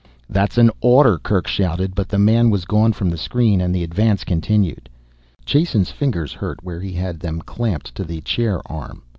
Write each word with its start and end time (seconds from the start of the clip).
"That's 0.27 0.57
an 0.57 0.71
order," 0.81 1.19
Kerk 1.19 1.45
shouted, 1.45 1.93
but 1.93 2.09
the 2.09 2.17
man 2.17 2.49
was 2.49 2.65
gone 2.65 2.91
from 2.91 3.11
the 3.11 3.19
screen 3.19 3.61
and 3.61 3.69
the 3.75 3.83
advance 3.83 4.23
continued. 4.23 4.89
Jason's 5.45 5.91
fingers 5.91 6.33
hurt 6.33 6.63
where 6.63 6.79
he 6.81 6.93
had 6.93 7.19
them 7.19 7.39
clamped 7.39 7.93
to 7.93 8.03
the 8.03 8.21
chair 8.21 8.61
arm. 8.65 9.03